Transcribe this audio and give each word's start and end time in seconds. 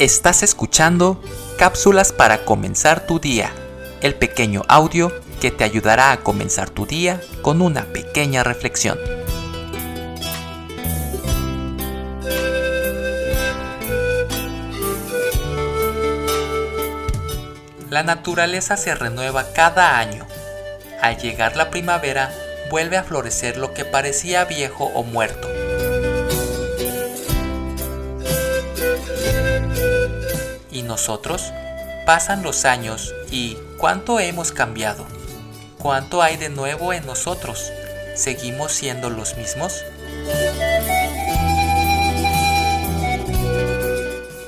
Estás 0.00 0.42
escuchando 0.42 1.22
Cápsulas 1.58 2.10
para 2.10 2.46
comenzar 2.46 3.06
tu 3.06 3.20
día, 3.20 3.52
el 4.00 4.14
pequeño 4.14 4.62
audio 4.66 5.12
que 5.42 5.50
te 5.50 5.62
ayudará 5.62 6.10
a 6.10 6.22
comenzar 6.22 6.70
tu 6.70 6.86
día 6.86 7.20
con 7.42 7.60
una 7.60 7.84
pequeña 7.84 8.42
reflexión. 8.42 8.98
La 17.90 18.02
naturaleza 18.02 18.78
se 18.78 18.94
renueva 18.94 19.52
cada 19.52 19.98
año. 19.98 20.26
Al 21.02 21.18
llegar 21.18 21.56
la 21.56 21.68
primavera, 21.68 22.32
vuelve 22.70 22.96
a 22.96 23.04
florecer 23.04 23.58
lo 23.58 23.74
que 23.74 23.84
parecía 23.84 24.46
viejo 24.46 24.86
o 24.94 25.02
muerto. 25.02 25.59
Nosotros? 31.00 31.54
Pasan 32.04 32.42
los 32.42 32.66
años 32.66 33.14
y 33.30 33.56
¿cuánto 33.78 34.20
hemos 34.20 34.52
cambiado? 34.52 35.06
¿Cuánto 35.78 36.20
hay 36.20 36.36
de 36.36 36.50
nuevo 36.50 36.92
en 36.92 37.06
nosotros? 37.06 37.72
¿Seguimos 38.14 38.72
siendo 38.72 39.08
los 39.08 39.38
mismos? 39.38 39.82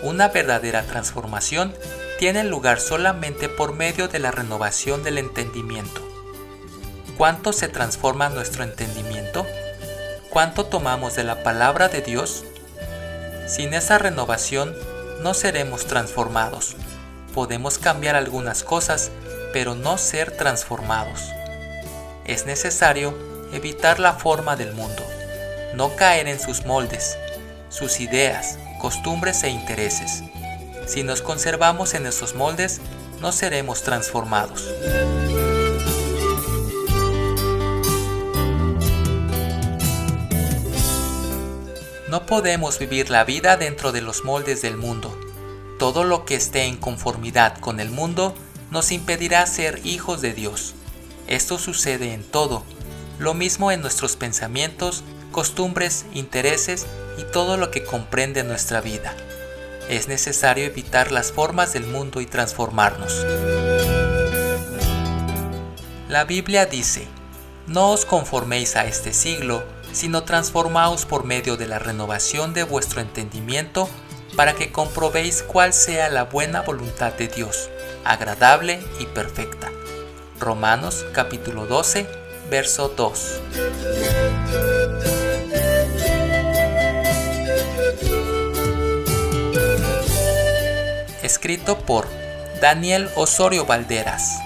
Una 0.03 0.29
verdadera 0.29 0.83
transformación 0.83 1.75
tiene 2.19 2.45
lugar 2.45 2.81
solamente 2.81 3.49
por 3.49 3.73
medio 3.73 4.09
de 4.09 4.19
la 4.19 4.31
renovación 4.31 5.03
del 5.03 5.17
entendimiento. 5.17 6.03
¿Cuánto 7.17 7.55
se 7.55 7.69
transforma 7.69 8.29
nuestro 8.29 8.63
entendimiento? 8.63 9.47
¿Cuánto 10.29 10.67
tomamos 10.67 11.17
de 11.17 11.25
la 11.25 11.43
palabra 11.43 11.89
de 11.89 12.03
Dios? 12.03 12.45
Sin 13.47 13.73
esa 13.73 13.97
renovación 13.97 14.77
no 15.23 15.35
seremos 15.35 15.87
transformados. 15.87 16.77
Podemos 17.35 17.79
cambiar 17.79 18.17
algunas 18.17 18.65
cosas, 18.65 19.11
pero 19.53 19.75
no 19.75 19.97
ser 19.99 20.37
transformados. 20.37 21.31
Es 22.25 22.47
necesario 22.47 23.17
evitar 23.53 23.99
la 24.01 24.15
forma 24.15 24.57
del 24.57 24.73
mundo, 24.73 25.03
no 25.75 25.95
caer 25.97 26.29
en 26.29 26.41
sus 26.41 26.65
moldes, 26.67 27.17
sus 27.69 28.01
ideas, 28.01 28.59
costumbres 28.81 29.43
e 29.45 29.49
intereses. 29.49 30.23
Si 30.87 31.03
nos 31.03 31.23
conservamos 31.23 31.95
en 31.95 32.07
esos 32.07 32.35
moldes, 32.35 32.81
no 33.21 33.33
seremos 33.33 33.83
transformados. 33.83 34.69
No 42.13 42.27
podemos 42.27 42.79
vivir 42.79 43.09
la 43.09 43.25
vida 43.25 43.57
dentro 43.57 43.91
de 43.91 44.03
los 44.03 44.23
moldes 44.23 44.61
del 44.61 44.77
mundo. 44.77 45.19
Todo 45.79 46.05
lo 46.05 46.27
que 46.27 46.35
esté 46.35 46.65
en 46.65 46.77
conformidad 46.77 47.57
con 47.57 47.81
el 47.81 47.89
mundo 47.89 48.35
nos 48.71 48.93
impedirá 48.93 49.47
ser 49.47 49.81
hijos 49.83 50.21
de 50.21 50.35
Dios. 50.35 50.75
Esto 51.27 51.59
sucede 51.59 52.13
en 52.13 52.23
todo, 52.23 52.65
lo 53.19 53.33
mismo 53.33 53.73
en 53.73 53.81
nuestros 53.81 54.17
pensamientos, 54.17 55.05
costumbres, 55.31 56.05
intereses 56.13 56.85
y 57.17 57.23
todo 57.33 57.57
lo 57.57 57.71
que 57.71 57.83
comprende 57.83 58.45
nuestra 58.45 58.83
vida. 58.83 59.17
Es 59.89 60.07
necesario 60.07 60.67
evitar 60.67 61.13
las 61.13 61.33
formas 61.33 61.73
del 61.73 61.87
mundo 61.87 62.21
y 62.21 62.27
transformarnos. 62.27 63.25
La 66.11 66.25
Biblia 66.25 66.67
dice, 66.67 67.07
no 67.69 67.91
os 67.91 68.05
conforméis 68.05 68.77
a 68.77 68.85
este 68.85 69.15
siglo, 69.15 69.65
sino 69.93 70.25
transformaos 70.25 71.05
por 71.05 71.25
medio 71.25 71.57
de 71.57 71.67
la 71.67 71.79
renovación 71.79 72.55
de 72.55 72.65
vuestro 72.65 73.01
entendimiento, 73.01 73.89
para 74.37 74.55
que 74.55 74.73
comprobéis 74.73 75.43
cuál 75.43 75.73
sea 75.73 76.09
la 76.09 76.25
buena 76.25 76.63
voluntad 76.63 77.13
de 77.13 77.29
Dios, 77.29 77.71
agradable 78.05 78.81
y 78.99 79.07
perfecta. 79.07 79.71
Romanos 80.41 81.05
capítulo 81.13 81.67
12, 81.67 82.07
verso 82.51 82.89
2. 82.89 83.41
Escrito 91.23 91.79
por 91.79 92.09
Daniel 92.61 93.09
Osorio 93.17 93.67
Valderas. 93.67 94.39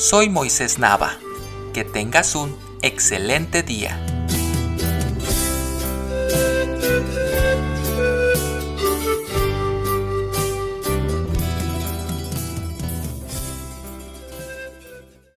Soy 0.00 0.30
Moisés 0.30 0.78
Nava. 0.78 1.18
Que 1.74 1.84
tengas 1.84 2.34
un 2.34 2.56
excelente 2.80 3.62
día. 3.62 4.09